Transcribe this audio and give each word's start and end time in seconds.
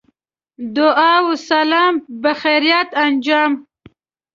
دعا 0.77 1.15
و 1.25 1.29
سلام 1.49 1.93
بخیریت 2.23 2.89
انجام. 3.05 3.51